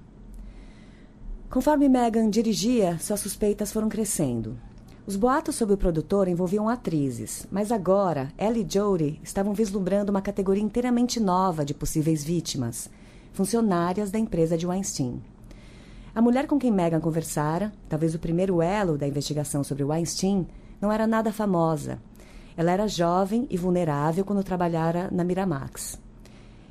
Conforme 1.50 1.90
Megan 1.90 2.30
dirigia, 2.30 3.00
suas 3.00 3.20
suspeitas 3.20 3.72
foram 3.72 3.90
crescendo. 3.90 4.58
Os 5.06 5.16
boatos 5.16 5.56
sobre 5.56 5.74
o 5.74 5.78
produtor 5.78 6.28
envolviam 6.28 6.70
atrizes, 6.70 7.48
mas 7.52 7.72
agora 7.72 8.32
ela 8.38 8.60
e 8.60 8.68
Jodie 8.68 9.20
estavam 9.24 9.52
vislumbrando 9.52 10.12
uma 10.12 10.22
categoria 10.22 10.62
inteiramente 10.62 11.20
nova 11.20 11.66
de 11.66 11.74
possíveis 11.74 12.24
vítimas, 12.24 12.88
funcionárias 13.34 14.12
da 14.12 14.20
empresa 14.20 14.56
de 14.56 14.68
Weinstein. 14.68 15.20
A 16.14 16.22
mulher 16.22 16.46
com 16.46 16.60
quem 16.60 16.72
Megan 16.72 17.00
conversara, 17.00 17.74
talvez 17.90 18.14
o 18.14 18.20
primeiro 18.20 18.62
elo 18.62 18.96
da 18.96 19.08
investigação 19.08 19.64
sobre 19.64 19.84
Weinstein, 19.84 20.46
não 20.80 20.92
era 20.92 21.08
nada 21.08 21.34
famosa. 21.34 21.98
Ela 22.56 22.72
era 22.72 22.88
jovem 22.88 23.48
e 23.50 23.58
vulnerável 23.58 24.24
quando 24.24 24.44
trabalhara 24.44 25.10
na 25.12 25.24
Miramax. 25.24 25.98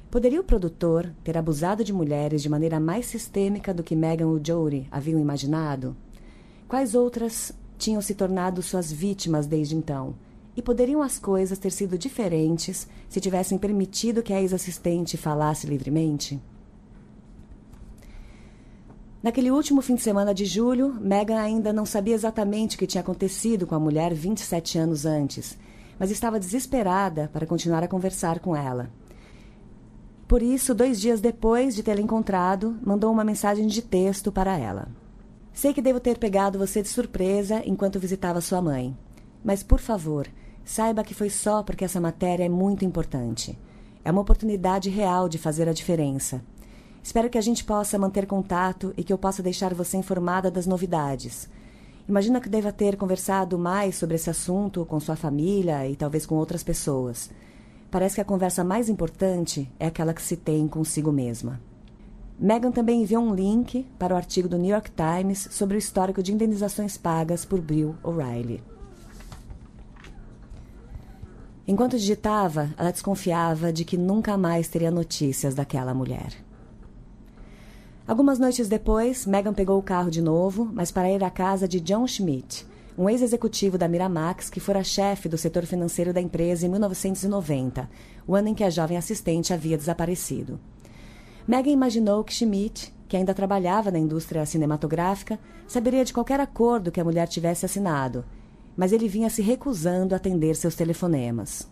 Poderia 0.08 0.40
o 0.40 0.44
produtor 0.44 1.10
ter 1.24 1.36
abusado 1.36 1.82
de 1.82 1.92
mulheres 1.92 2.42
de 2.42 2.48
maneira 2.48 2.78
mais 2.78 3.06
sistêmica 3.06 3.74
do 3.74 3.82
que 3.82 3.96
Megan 3.96 4.28
e 4.36 4.46
Jory 4.46 4.86
haviam 4.90 5.18
imaginado? 5.18 5.96
Quais 6.68 6.94
outras 6.94 7.52
tinham 7.80 8.02
se 8.02 8.14
tornado 8.14 8.62
suas 8.62 8.92
vítimas 8.92 9.46
desde 9.46 9.74
então? 9.74 10.14
E 10.54 10.60
poderiam 10.60 11.00
as 11.02 11.18
coisas 11.18 11.58
ter 11.58 11.72
sido 11.72 11.96
diferentes 11.96 12.86
se 13.08 13.20
tivessem 13.20 13.56
permitido 13.56 14.22
que 14.22 14.34
a 14.34 14.40
ex-assistente 14.40 15.16
falasse 15.16 15.66
livremente? 15.66 16.38
Naquele 19.22 19.50
último 19.50 19.80
fim 19.80 19.94
de 19.94 20.02
semana 20.02 20.34
de 20.34 20.44
julho, 20.44 20.94
Megan 21.00 21.40
ainda 21.40 21.72
não 21.72 21.86
sabia 21.86 22.14
exatamente 22.14 22.76
o 22.76 22.78
que 22.78 22.86
tinha 22.86 23.00
acontecido 23.00 23.66
com 23.66 23.74
a 23.74 23.80
mulher 23.80 24.12
27 24.12 24.78
anos 24.78 25.06
antes, 25.06 25.58
mas 25.98 26.10
estava 26.10 26.38
desesperada 26.38 27.30
para 27.32 27.46
continuar 27.46 27.82
a 27.82 27.88
conversar 27.88 28.40
com 28.40 28.54
ela. 28.54 28.90
Por 30.28 30.42
isso, 30.42 30.74
dois 30.74 31.00
dias 31.00 31.20
depois 31.20 31.74
de 31.74 31.82
tê-la 31.82 32.00
encontrado, 32.00 32.78
mandou 32.84 33.10
uma 33.10 33.24
mensagem 33.24 33.66
de 33.66 33.82
texto 33.82 34.30
para 34.30 34.58
ela. 34.58 34.88
Sei 35.52 35.74
que 35.74 35.82
devo 35.82 36.00
ter 36.00 36.18
pegado 36.18 36.58
você 36.58 36.82
de 36.82 36.88
surpresa 36.88 37.62
enquanto 37.66 38.00
visitava 38.00 38.40
sua 38.40 38.62
mãe, 38.62 38.96
mas 39.44 39.62
por 39.62 39.80
favor, 39.80 40.26
saiba 40.64 41.04
que 41.04 41.14
foi 41.14 41.28
só 41.28 41.62
porque 41.62 41.84
essa 41.84 42.00
matéria 42.00 42.44
é 42.44 42.48
muito 42.48 42.84
importante. 42.84 43.58
É 44.04 44.10
uma 44.10 44.22
oportunidade 44.22 44.88
real 44.88 45.28
de 45.28 45.38
fazer 45.38 45.68
a 45.68 45.72
diferença. 45.72 46.42
Espero 47.02 47.28
que 47.28 47.38
a 47.38 47.42
gente 47.42 47.64
possa 47.64 47.98
manter 47.98 48.26
contato 48.26 48.94
e 48.96 49.02
que 49.02 49.12
eu 49.12 49.18
possa 49.18 49.42
deixar 49.42 49.74
você 49.74 49.96
informada 49.96 50.50
das 50.50 50.66
novidades. 50.66 51.48
Imagino 52.08 52.40
que 52.40 52.48
deva 52.48 52.72
ter 52.72 52.96
conversado 52.96 53.58
mais 53.58 53.96
sobre 53.96 54.16
esse 54.16 54.28
assunto 54.28 54.84
com 54.84 54.98
sua 54.98 55.16
família 55.16 55.86
e 55.88 55.96
talvez 55.96 56.26
com 56.26 56.34
outras 56.34 56.62
pessoas. 56.62 57.30
Parece 57.90 58.16
que 58.16 58.20
a 58.20 58.24
conversa 58.24 58.62
mais 58.62 58.88
importante 58.88 59.70
é 59.78 59.86
aquela 59.86 60.14
que 60.14 60.22
se 60.22 60.36
tem 60.36 60.66
consigo 60.68 61.10
mesma. 61.10 61.60
Megan 62.42 62.72
também 62.72 63.02
enviou 63.02 63.22
um 63.22 63.34
link 63.34 63.86
para 63.98 64.14
o 64.14 64.16
artigo 64.16 64.48
do 64.48 64.56
New 64.56 64.70
York 64.70 64.90
Times 64.92 65.46
sobre 65.50 65.76
o 65.76 65.78
histórico 65.78 66.22
de 66.22 66.32
indenizações 66.32 66.96
pagas 66.96 67.44
por 67.44 67.60
Bill 67.60 67.94
O'Reilly. 68.02 68.62
Enquanto 71.68 71.98
digitava, 71.98 72.70
ela 72.78 72.90
desconfiava 72.90 73.70
de 73.70 73.84
que 73.84 73.98
nunca 73.98 74.38
mais 74.38 74.68
teria 74.68 74.90
notícias 74.90 75.54
daquela 75.54 75.92
mulher. 75.92 76.32
Algumas 78.08 78.38
noites 78.38 78.68
depois, 78.68 79.26
Megan 79.26 79.52
pegou 79.52 79.78
o 79.78 79.82
carro 79.82 80.10
de 80.10 80.22
novo, 80.22 80.64
mas 80.72 80.90
para 80.90 81.10
ir 81.10 81.22
à 81.22 81.28
casa 81.28 81.68
de 81.68 81.78
John 81.78 82.06
Schmidt, 82.06 82.66
um 82.96 83.08
ex-executivo 83.10 83.76
da 83.76 83.86
Miramax 83.86 84.48
que 84.48 84.60
fora 84.60 84.82
chefe 84.82 85.28
do 85.28 85.36
setor 85.36 85.66
financeiro 85.66 86.10
da 86.10 86.22
empresa 86.22 86.64
em 86.64 86.70
1990, 86.70 87.88
o 88.26 88.34
ano 88.34 88.48
em 88.48 88.54
que 88.54 88.64
a 88.64 88.70
jovem 88.70 88.96
assistente 88.96 89.52
havia 89.52 89.76
desaparecido. 89.76 90.58
Megan 91.50 91.72
imaginou 91.72 92.22
que 92.22 92.32
Schmidt, 92.32 92.94
que 93.08 93.16
ainda 93.16 93.34
trabalhava 93.34 93.90
na 93.90 93.98
indústria 93.98 94.46
cinematográfica, 94.46 95.36
saberia 95.66 96.04
de 96.04 96.12
qualquer 96.12 96.38
acordo 96.38 96.92
que 96.92 97.00
a 97.00 97.04
mulher 97.04 97.26
tivesse 97.26 97.66
assinado, 97.66 98.24
mas 98.76 98.92
ele 98.92 99.08
vinha 99.08 99.28
se 99.28 99.42
recusando 99.42 100.14
a 100.14 100.16
atender 100.16 100.54
seus 100.54 100.76
telefonemas. 100.76 101.68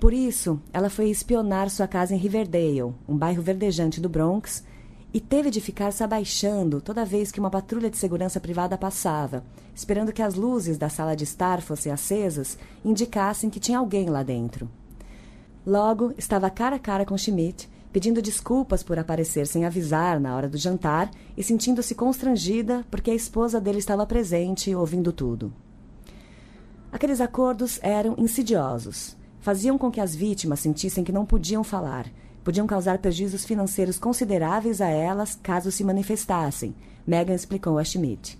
Por 0.00 0.14
isso, 0.14 0.58
ela 0.72 0.88
foi 0.88 1.10
espionar 1.10 1.68
sua 1.68 1.86
casa 1.86 2.14
em 2.14 2.16
Riverdale, 2.16 2.94
um 3.06 3.14
bairro 3.14 3.42
verdejante 3.42 4.00
do 4.00 4.08
Bronx, 4.08 4.64
e 5.12 5.20
teve 5.20 5.50
de 5.50 5.60
ficar 5.60 5.92
se 5.92 6.02
abaixando 6.02 6.80
toda 6.80 7.04
vez 7.04 7.30
que 7.30 7.38
uma 7.38 7.50
patrulha 7.50 7.90
de 7.90 7.98
segurança 7.98 8.40
privada 8.40 8.78
passava, 8.78 9.44
esperando 9.74 10.14
que 10.14 10.22
as 10.22 10.34
luzes 10.34 10.78
da 10.78 10.88
sala 10.88 11.14
de 11.14 11.24
estar 11.24 11.60
fossem 11.60 11.92
acesas 11.92 12.56
indicassem 12.82 13.50
que 13.50 13.60
tinha 13.60 13.80
alguém 13.80 14.08
lá 14.08 14.22
dentro. 14.22 14.66
Logo, 15.66 16.14
estava 16.16 16.48
cara 16.48 16.76
a 16.76 16.78
cara 16.78 17.04
com 17.04 17.18
Schmidt, 17.18 17.68
pedindo 17.94 18.20
desculpas 18.20 18.82
por 18.82 18.98
aparecer 18.98 19.46
sem 19.46 19.64
avisar 19.64 20.18
na 20.18 20.34
hora 20.34 20.48
do 20.48 20.58
jantar 20.58 21.08
e 21.36 21.44
sentindo-se 21.44 21.94
constrangida 21.94 22.84
porque 22.90 23.08
a 23.08 23.14
esposa 23.14 23.60
dele 23.60 23.78
estava 23.78 24.04
presente 24.04 24.74
ouvindo 24.74 25.12
tudo. 25.12 25.52
Aqueles 26.90 27.20
acordos 27.20 27.78
eram 27.84 28.16
insidiosos. 28.18 29.16
Faziam 29.38 29.78
com 29.78 29.92
que 29.92 30.00
as 30.00 30.12
vítimas 30.12 30.58
sentissem 30.58 31.04
que 31.04 31.12
não 31.12 31.24
podiam 31.24 31.62
falar 31.62 32.10
podiam 32.42 32.66
causar 32.66 32.98
prejuízos 32.98 33.44
financeiros 33.44 33.96
consideráveis 33.96 34.80
a 34.80 34.88
elas 34.88 35.38
caso 35.40 35.70
se 35.70 35.84
manifestassem, 35.84 36.74
Megan 37.06 37.34
explicou 37.34 37.78
a 37.78 37.84
Schmidt. 37.84 38.36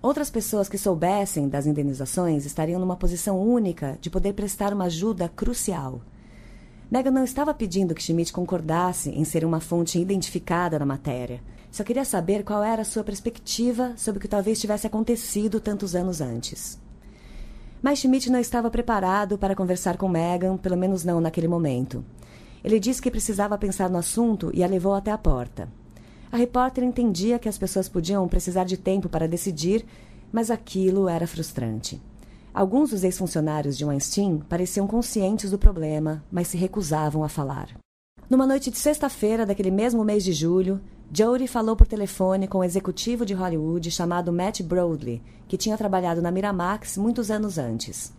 Outras 0.00 0.30
pessoas 0.30 0.70
que 0.70 0.78
soubessem 0.78 1.50
das 1.50 1.66
indenizações 1.66 2.46
estariam 2.46 2.80
numa 2.80 2.96
posição 2.96 3.38
única 3.38 3.98
de 4.00 4.08
poder 4.08 4.32
prestar 4.32 4.72
uma 4.72 4.86
ajuda 4.86 5.28
crucial. 5.28 6.00
Megan 6.88 7.10
não 7.10 7.24
estava 7.24 7.52
pedindo 7.52 7.94
que 7.94 8.02
Schmidt 8.02 8.32
concordasse 8.32 9.10
em 9.10 9.24
ser 9.24 9.44
uma 9.44 9.58
fonte 9.58 9.98
identificada 9.98 10.78
na 10.78 10.86
matéria. 10.86 11.40
Só 11.68 11.82
queria 11.82 12.04
saber 12.04 12.44
qual 12.44 12.62
era 12.62 12.82
a 12.82 12.84
sua 12.84 13.02
perspectiva 13.02 13.92
sobre 13.96 14.18
o 14.18 14.20
que 14.20 14.28
talvez 14.28 14.60
tivesse 14.60 14.86
acontecido 14.86 15.60
tantos 15.60 15.96
anos 15.96 16.20
antes. 16.20 16.80
Mas 17.82 17.98
Schmidt 17.98 18.30
não 18.30 18.38
estava 18.38 18.70
preparado 18.70 19.36
para 19.36 19.56
conversar 19.56 19.96
com 19.96 20.08
Megan, 20.08 20.56
pelo 20.56 20.76
menos 20.76 21.04
não 21.04 21.20
naquele 21.20 21.48
momento. 21.48 22.04
Ele 22.62 22.78
disse 22.78 23.02
que 23.02 23.10
precisava 23.10 23.58
pensar 23.58 23.90
no 23.90 23.98
assunto 23.98 24.52
e 24.54 24.62
a 24.62 24.66
levou 24.68 24.94
até 24.94 25.10
a 25.10 25.18
porta. 25.18 25.68
A 26.30 26.36
repórter 26.36 26.84
entendia 26.84 27.38
que 27.38 27.48
as 27.48 27.58
pessoas 27.58 27.88
podiam 27.88 28.26
precisar 28.28 28.64
de 28.64 28.76
tempo 28.76 29.08
para 29.08 29.28
decidir, 29.28 29.84
mas 30.32 30.52
aquilo 30.52 31.08
era 31.08 31.26
frustrante. 31.26 32.00
Alguns 32.56 32.88
dos 32.88 33.04
ex-funcionários 33.04 33.76
de 33.76 33.84
Weinstein 33.84 34.38
pareciam 34.48 34.86
conscientes 34.86 35.50
do 35.50 35.58
problema, 35.58 36.24
mas 36.32 36.48
se 36.48 36.56
recusavam 36.56 37.22
a 37.22 37.28
falar. 37.28 37.68
Numa 38.30 38.46
noite 38.46 38.70
de 38.70 38.78
sexta-feira 38.78 39.44
daquele 39.44 39.70
mesmo 39.70 40.02
mês 40.02 40.24
de 40.24 40.32
julho, 40.32 40.80
Jodie 41.12 41.48
falou 41.48 41.76
por 41.76 41.86
telefone 41.86 42.48
com 42.48 42.60
um 42.60 42.64
executivo 42.64 43.26
de 43.26 43.34
Hollywood 43.34 43.90
chamado 43.90 44.32
Matt 44.32 44.62
Broadley, 44.62 45.22
que 45.46 45.58
tinha 45.58 45.76
trabalhado 45.76 46.22
na 46.22 46.30
Miramax 46.30 46.96
muitos 46.96 47.30
anos 47.30 47.58
antes. 47.58 48.10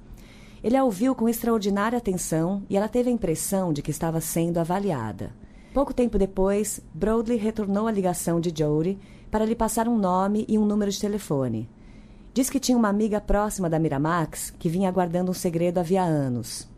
Ele 0.63 0.77
a 0.77 0.83
ouviu 0.83 1.15
com 1.15 1.27
extraordinária 1.27 1.97
atenção 1.97 2.61
e 2.69 2.77
ela 2.77 2.87
teve 2.87 3.09
a 3.09 3.13
impressão 3.13 3.73
de 3.73 3.81
que 3.81 3.89
estava 3.89 4.21
sendo 4.21 4.59
avaliada. 4.59 5.31
Pouco 5.73 5.95
tempo 5.95 6.19
depois, 6.19 6.79
Broadley 6.93 7.39
retornou 7.39 7.87
a 7.87 7.91
ligação 7.91 8.39
de 8.39 8.53
Jodie 8.55 8.99
para 9.31 9.45
lhe 9.45 9.55
passar 9.55 9.87
um 9.87 9.97
nome 9.97 10.45
e 10.47 10.59
um 10.59 10.65
número 10.65 10.91
de 10.91 11.01
telefone. 11.01 11.67
Diz 12.37 12.51
que 12.51 12.59
tinha 12.59 12.77
uma 12.77 12.87
amiga 12.87 13.19
próxima 13.19 13.67
da 13.67 13.79
Miramax 13.79 14.53
que 14.59 14.69
vinha 14.69 14.91
guardando 14.91 15.31
um 15.31 15.33
segredo 15.33 15.79
havia 15.79 16.03
anos. 16.03 16.69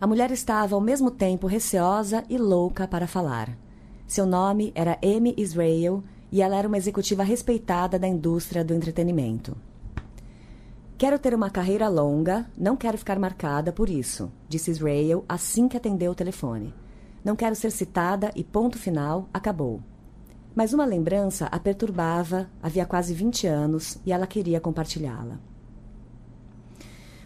A 0.00 0.08
mulher 0.08 0.32
estava 0.32 0.74
ao 0.74 0.80
mesmo 0.80 1.08
tempo 1.08 1.46
receosa 1.46 2.24
e 2.28 2.36
louca 2.36 2.88
para 2.88 3.06
falar. 3.06 3.56
Seu 4.08 4.26
nome 4.26 4.72
era 4.74 4.98
Amy 5.04 5.36
Israel 5.36 6.02
e 6.32 6.42
ela 6.42 6.56
era 6.56 6.66
uma 6.66 6.76
executiva 6.76 7.22
respeitada 7.22 7.96
da 7.96 8.08
indústria 8.08 8.64
do 8.64 8.74
entretenimento. 8.74 9.56
Quero 10.98 11.16
ter 11.16 11.32
uma 11.32 11.48
carreira 11.48 11.88
longa, 11.88 12.50
não 12.58 12.76
quero 12.76 12.98
ficar 12.98 13.20
marcada 13.20 13.72
por 13.72 13.88
isso, 13.88 14.32
disse 14.48 14.72
Israel 14.72 15.24
assim 15.28 15.68
que 15.68 15.76
atendeu 15.76 16.10
o 16.10 16.16
telefone. 16.16 16.74
Não 17.24 17.36
quero 17.36 17.54
ser 17.54 17.70
citada 17.70 18.32
e 18.34 18.42
ponto 18.42 18.80
final, 18.80 19.28
acabou. 19.32 19.80
Mas 20.58 20.72
uma 20.72 20.84
lembrança 20.84 21.46
a 21.46 21.58
perturbava, 21.60 22.50
havia 22.60 22.84
quase 22.84 23.14
20 23.14 23.46
anos, 23.46 23.96
e 24.04 24.10
ela 24.10 24.26
queria 24.26 24.60
compartilhá-la. 24.60 25.38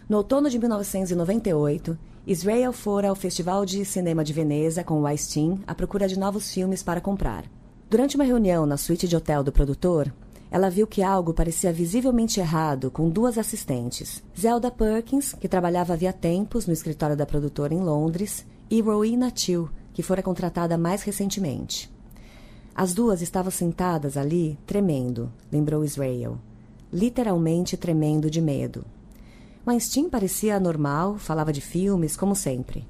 No 0.07 0.17
outono 0.17 0.51
de 0.51 0.59
1998, 0.59 1.97
Israel 2.27 2.71
fora 2.71 3.09
ao 3.09 3.15
Festival 3.15 3.65
de 3.65 3.83
Cinema 3.85 4.23
de 4.23 4.31
Veneza 4.31 4.83
com 4.83 5.01
Weinstein 5.01 5.63
à 5.65 5.73
procura 5.73 6.07
de 6.07 6.19
novos 6.19 6.53
filmes 6.53 6.83
para 6.83 7.01
comprar. 7.01 7.45
Durante 7.89 8.17
uma 8.17 8.23
reunião 8.23 8.67
na 8.67 8.77
suíte 8.77 9.07
de 9.07 9.15
hotel 9.15 9.43
do 9.43 9.51
produtor, 9.51 10.13
ela 10.51 10.69
viu 10.69 10.85
que 10.85 11.01
algo 11.01 11.33
parecia 11.33 11.73
visivelmente 11.73 12.39
errado 12.39 12.91
com 12.91 13.09
duas 13.09 13.39
assistentes, 13.39 14.23
Zelda 14.39 14.69
Perkins, 14.69 15.33
que 15.33 15.49
trabalhava 15.49 15.93
havia 15.93 16.13
tempos 16.13 16.67
no 16.67 16.73
escritório 16.73 17.17
da 17.17 17.25
produtora 17.25 17.73
em 17.73 17.81
Londres, 17.81 18.45
e 18.69 18.79
Rowena 18.79 19.31
Till, 19.31 19.71
que 19.91 20.03
fora 20.03 20.21
contratada 20.21 20.77
mais 20.77 21.01
recentemente. 21.01 21.92
As 22.75 22.93
duas 22.93 23.21
estavam 23.21 23.51
sentadas 23.51 24.17
ali, 24.17 24.57
tremendo, 24.65 25.31
lembrou 25.51 25.85
Israel. 25.85 26.39
Literalmente 26.91 27.77
tremendo 27.77 28.29
de 28.29 28.41
medo. 28.41 28.83
Weinstein 29.65 30.09
parecia 30.09 30.59
normal, 30.59 31.17
falava 31.17 31.53
de 31.53 31.61
filmes, 31.61 32.17
como 32.17 32.35
sempre. 32.35 32.87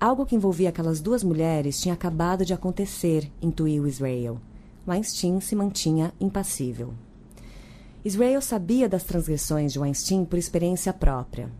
Algo 0.00 0.26
que 0.26 0.34
envolvia 0.34 0.70
aquelas 0.70 1.00
duas 1.00 1.22
mulheres 1.22 1.78
tinha 1.80 1.94
acabado 1.94 2.44
de 2.44 2.54
acontecer, 2.54 3.30
intuiu 3.40 3.86
Israel. 3.86 4.40
Weinstein 4.88 5.40
se 5.40 5.54
mantinha 5.54 6.12
impassível. 6.18 6.94
Israel 8.04 8.40
sabia 8.40 8.88
das 8.88 9.04
transgressões 9.04 9.72
de 9.72 9.78
Weinstein 9.78 10.24
por 10.24 10.38
experiência 10.38 10.92
própria. 10.92 11.50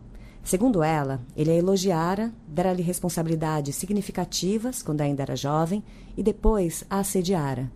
Segundo 0.47 0.81
ela, 0.81 1.19
ele 1.37 1.51
a 1.51 1.57
elogiara, 1.57 2.33
dera-lhe 2.47 2.81
responsabilidades 2.81 3.75
significativas 3.75 4.81
quando 4.81 5.01
ainda 5.01 5.25
era 5.25 5.35
jovem 5.35 5.83
e 6.17 6.23
depois 6.23 6.85
a 6.89 7.01
assediara. 7.01 7.69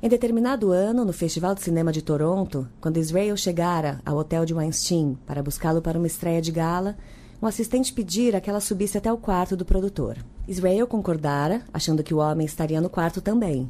Em 0.00 0.08
determinado 0.08 0.70
ano, 0.70 1.04
no 1.04 1.12
Festival 1.12 1.52
de 1.52 1.62
Cinema 1.62 1.90
de 1.90 2.00
Toronto, 2.00 2.68
quando 2.80 2.98
Israel 2.98 3.36
chegara 3.36 4.00
ao 4.06 4.16
hotel 4.16 4.44
de 4.44 4.54
Weinstein 4.54 5.18
para 5.26 5.42
buscá-lo 5.42 5.82
para 5.82 5.98
uma 5.98 6.06
estreia 6.06 6.40
de 6.40 6.52
gala, 6.52 6.96
um 7.42 7.46
assistente 7.46 7.92
pedira 7.92 8.40
que 8.40 8.48
ela 8.48 8.60
subisse 8.60 8.96
até 8.96 9.12
o 9.12 9.18
quarto 9.18 9.56
do 9.56 9.64
produtor. 9.64 10.16
Israel 10.46 10.86
concordara, 10.86 11.62
achando 11.74 12.04
que 12.04 12.14
o 12.14 12.18
homem 12.18 12.46
estaria 12.46 12.80
no 12.80 12.88
quarto 12.88 13.20
também. 13.20 13.68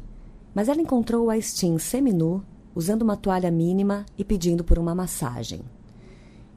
Mas 0.53 0.69
ela 0.69 0.79
encontrou 0.79 1.25
Weinstein 1.25 1.79
seminu, 1.79 2.45
usando 2.75 3.01
uma 3.01 3.17
toalha 3.17 3.49
mínima 3.49 4.05
e 4.15 4.23
pedindo 4.23 4.63
por 4.63 4.77
uma 4.77 4.93
massagem. 4.93 5.61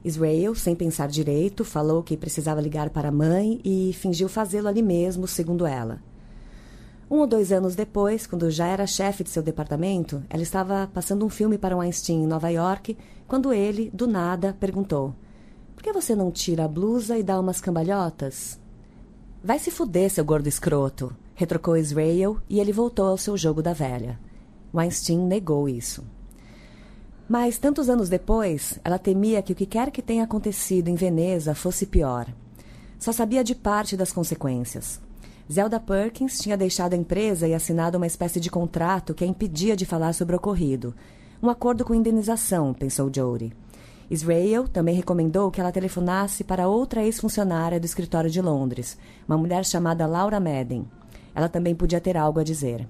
Israel, 0.07 0.55
sem 0.55 0.75
pensar 0.75 1.07
direito, 1.07 1.65
falou 1.65 2.01
que 2.01 2.15
precisava 2.15 2.61
ligar 2.61 2.89
para 2.89 3.09
a 3.09 3.11
mãe 3.11 3.59
e 3.63 3.93
fingiu 3.93 4.29
fazê-lo 4.29 4.67
ali 4.67 4.81
mesmo, 4.81 5.27
segundo 5.27 5.65
ela. 5.65 6.01
Um 7.09 7.19
ou 7.19 7.27
dois 7.27 7.51
anos 7.51 7.75
depois, 7.75 8.27
quando 8.27 8.51
já 8.51 8.67
era 8.67 8.85
chefe 8.85 9.23
de 9.23 9.29
seu 9.29 9.41
departamento, 9.41 10.23
ela 10.29 10.43
estava 10.43 10.89
passando 10.93 11.25
um 11.25 11.29
filme 11.29 11.57
para 11.57 11.77
Weinstein 11.77 12.23
em 12.23 12.27
Nova 12.27 12.49
York, 12.49 12.97
quando 13.27 13.53
ele, 13.53 13.89
do 13.93 14.07
nada, 14.07 14.55
perguntou: 14.59 15.15
Por 15.73 15.83
que 15.83 15.93
você 15.93 16.15
não 16.15 16.31
tira 16.31 16.65
a 16.65 16.67
blusa 16.67 17.17
e 17.17 17.23
dá 17.23 17.39
umas 17.39 17.61
cambalhotas? 17.61 18.59
Vai 19.43 19.59
se 19.59 19.71
fuder, 19.71 20.09
seu 20.09 20.25
gordo 20.25 20.47
escroto, 20.47 21.15
retrocou 21.33 21.77
Israel 21.77 22.37
e 22.49 22.59
ele 22.59 22.73
voltou 22.73 23.07
ao 23.07 23.17
seu 23.17 23.37
jogo 23.37 23.61
da 23.61 23.71
velha. 23.71 24.19
Weinstein 24.73 25.19
negou 25.19 25.69
isso. 25.69 26.03
Mas, 27.29 27.57
tantos 27.57 27.89
anos 27.89 28.07
depois, 28.07 28.79
ela 28.83 28.97
temia 28.97 29.41
que 29.41 29.51
o 29.51 29.55
que 29.55 29.65
quer 29.65 29.91
que 29.91 30.01
tenha 30.01 30.23
acontecido 30.23 30.87
em 30.87 30.95
Veneza 30.95 31.53
fosse 31.53 31.85
pior. 31.85 32.27
Só 32.97 33.11
sabia 33.11 33.43
de 33.43 33.53
parte 33.53 33.97
das 33.97 34.13
consequências. 34.13 34.99
Zelda 35.51 35.79
Perkins 35.79 36.39
tinha 36.39 36.57
deixado 36.57 36.93
a 36.93 36.97
empresa 36.97 37.47
e 37.47 37.53
assinado 37.53 37.97
uma 37.97 38.07
espécie 38.07 38.39
de 38.39 38.49
contrato 38.49 39.13
que 39.13 39.23
a 39.23 39.27
impedia 39.27 39.75
de 39.75 39.85
falar 39.85 40.13
sobre 40.13 40.35
o 40.35 40.37
ocorrido. 40.37 40.95
Um 41.41 41.49
acordo 41.49 41.85
com 41.85 41.93
indenização, 41.93 42.73
pensou 42.73 43.11
Jodie. 43.13 43.53
Israel 44.09 44.67
também 44.67 44.95
recomendou 44.95 45.51
que 45.51 45.59
ela 45.59 45.71
telefonasse 45.71 46.43
para 46.43 46.67
outra 46.67 47.03
ex-funcionária 47.03 47.79
do 47.79 47.85
escritório 47.85 48.29
de 48.29 48.41
Londres, 48.41 48.97
uma 49.27 49.37
mulher 49.37 49.65
chamada 49.65 50.07
Laura 50.07 50.39
Madden. 50.39 50.87
Ela 51.35 51.49
também 51.49 51.75
podia 51.75 51.99
ter 51.99 52.15
algo 52.15 52.39
a 52.39 52.43
dizer. 52.43 52.87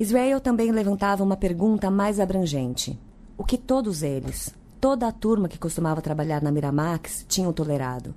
Israel 0.00 0.40
também 0.40 0.70
levantava 0.70 1.24
uma 1.24 1.36
pergunta 1.36 1.90
mais 1.90 2.20
abrangente. 2.20 2.96
O 3.36 3.42
que 3.42 3.58
todos 3.58 4.04
eles, 4.04 4.54
toda 4.80 5.08
a 5.08 5.12
turma 5.12 5.48
que 5.48 5.58
costumava 5.58 6.00
trabalhar 6.00 6.40
na 6.40 6.52
Miramax, 6.52 7.24
tinham 7.28 7.52
tolerado? 7.52 8.14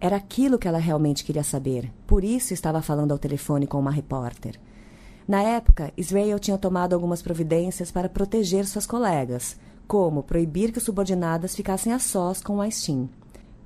Era 0.00 0.16
aquilo 0.16 0.58
que 0.58 0.66
ela 0.66 0.78
realmente 0.78 1.22
queria 1.22 1.44
saber. 1.44 1.92
Por 2.04 2.24
isso 2.24 2.52
estava 2.52 2.82
falando 2.82 3.12
ao 3.12 3.18
telefone 3.18 3.64
com 3.64 3.78
uma 3.78 3.92
repórter. 3.92 4.58
Na 5.26 5.40
época, 5.40 5.92
Israel 5.96 6.40
tinha 6.40 6.58
tomado 6.58 6.94
algumas 6.94 7.22
providências 7.22 7.92
para 7.92 8.08
proteger 8.08 8.66
suas 8.66 8.84
colegas, 8.84 9.56
como 9.86 10.22
proibir 10.22 10.72
que 10.72 10.80
subordinadas 10.80 11.54
ficassem 11.54 11.92
a 11.92 12.00
sós 12.00 12.42
com 12.42 12.56
Weinstein. 12.56 13.08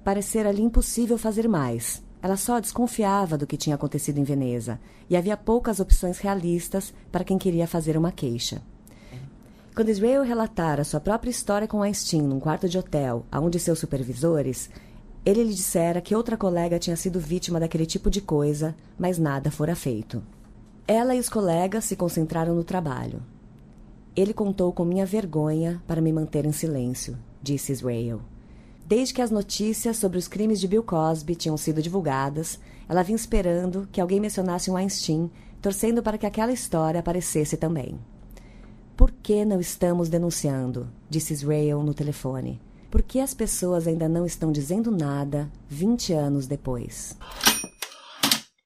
Parecer-lhe 0.04 0.62
impossível 0.62 1.16
fazer 1.16 1.48
mais. 1.48 2.02
Ela 2.20 2.36
só 2.36 2.58
desconfiava 2.60 3.38
do 3.38 3.46
que 3.46 3.56
tinha 3.56 3.76
acontecido 3.76 4.18
em 4.18 4.24
Veneza, 4.24 4.80
e 5.08 5.16
havia 5.16 5.36
poucas 5.36 5.80
opções 5.80 6.18
realistas 6.18 6.92
para 7.12 7.24
quem 7.24 7.38
queria 7.38 7.66
fazer 7.66 7.96
uma 7.96 8.10
queixa. 8.10 8.60
Quando 9.74 9.90
Israel 9.90 10.24
relatara 10.24 10.82
sua 10.82 10.98
própria 10.98 11.30
história 11.30 11.68
com 11.68 11.78
Weinstein 11.78 12.22
num 12.22 12.40
quarto 12.40 12.68
de 12.68 12.76
hotel, 12.76 13.24
a 13.30 13.38
um 13.38 13.48
de 13.48 13.60
seus 13.60 13.78
supervisores, 13.78 14.68
ele 15.24 15.44
lhe 15.44 15.54
dissera 15.54 16.00
que 16.00 16.16
outra 16.16 16.36
colega 16.36 16.78
tinha 16.78 16.96
sido 16.96 17.20
vítima 17.20 17.60
daquele 17.60 17.86
tipo 17.86 18.10
de 18.10 18.20
coisa, 18.20 18.74
mas 18.98 19.18
nada 19.18 19.50
fora 19.50 19.76
feito. 19.76 20.20
Ela 20.86 21.14
e 21.14 21.20
os 21.20 21.28
colegas 21.28 21.84
se 21.84 21.94
concentraram 21.94 22.54
no 22.54 22.64
trabalho. 22.64 23.22
Ele 24.16 24.34
contou 24.34 24.72
com 24.72 24.84
minha 24.84 25.06
vergonha 25.06 25.80
para 25.86 26.00
me 26.00 26.12
manter 26.12 26.44
em 26.44 26.50
silêncio, 26.50 27.16
disse 27.40 27.70
Israel. 27.70 28.20
Desde 28.88 29.12
que 29.12 29.20
as 29.20 29.30
notícias 29.30 29.98
sobre 29.98 30.16
os 30.16 30.26
crimes 30.26 30.58
de 30.58 30.66
Bill 30.66 30.82
Cosby 30.82 31.34
tinham 31.34 31.58
sido 31.58 31.82
divulgadas, 31.82 32.58
ela 32.88 33.02
vinha 33.02 33.16
esperando 33.16 33.86
que 33.92 34.00
alguém 34.00 34.18
mencionasse 34.18 34.70
um 34.70 34.74
Weinstein, 34.76 35.30
torcendo 35.60 36.02
para 36.02 36.16
que 36.16 36.24
aquela 36.24 36.52
história 36.52 36.98
aparecesse 36.98 37.58
também. 37.58 37.98
Por 38.96 39.10
que 39.10 39.44
não 39.44 39.60
estamos 39.60 40.08
denunciando? 40.08 40.88
disse 41.06 41.34
Israel 41.34 41.82
no 41.82 41.92
telefone. 41.92 42.58
Por 42.90 43.02
que 43.02 43.20
as 43.20 43.34
pessoas 43.34 43.86
ainda 43.86 44.08
não 44.08 44.24
estão 44.24 44.50
dizendo 44.50 44.90
nada 44.90 45.52
20 45.68 46.14
anos 46.14 46.46
depois? 46.46 47.14